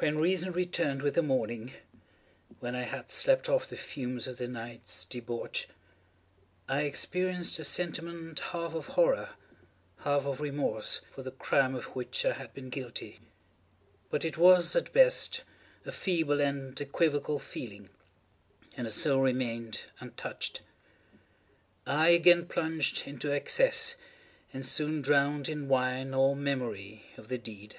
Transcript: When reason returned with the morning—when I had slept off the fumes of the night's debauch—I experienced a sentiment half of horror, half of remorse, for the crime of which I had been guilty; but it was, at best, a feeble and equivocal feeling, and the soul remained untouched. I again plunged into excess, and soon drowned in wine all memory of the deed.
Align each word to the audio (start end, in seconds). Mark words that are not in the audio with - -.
When 0.00 0.18
reason 0.18 0.50
returned 0.50 1.00
with 1.00 1.14
the 1.14 1.22
morning—when 1.22 2.74
I 2.74 2.82
had 2.82 3.12
slept 3.12 3.48
off 3.48 3.68
the 3.68 3.76
fumes 3.76 4.26
of 4.26 4.36
the 4.38 4.48
night's 4.48 5.04
debauch—I 5.04 6.80
experienced 6.80 7.60
a 7.60 7.64
sentiment 7.64 8.40
half 8.40 8.74
of 8.74 8.88
horror, 8.98 9.34
half 9.98 10.26
of 10.26 10.40
remorse, 10.40 11.02
for 11.12 11.22
the 11.22 11.30
crime 11.30 11.76
of 11.76 11.84
which 11.94 12.24
I 12.24 12.32
had 12.32 12.52
been 12.52 12.68
guilty; 12.68 13.20
but 14.10 14.24
it 14.24 14.36
was, 14.36 14.74
at 14.74 14.92
best, 14.92 15.42
a 15.86 15.92
feeble 15.92 16.40
and 16.40 16.80
equivocal 16.80 17.38
feeling, 17.38 17.90
and 18.76 18.88
the 18.88 18.90
soul 18.90 19.20
remained 19.20 19.82
untouched. 20.00 20.62
I 21.86 22.08
again 22.08 22.46
plunged 22.48 23.06
into 23.06 23.30
excess, 23.30 23.94
and 24.52 24.66
soon 24.66 25.00
drowned 25.00 25.48
in 25.48 25.68
wine 25.68 26.12
all 26.12 26.34
memory 26.34 27.04
of 27.16 27.28
the 27.28 27.38
deed. 27.38 27.76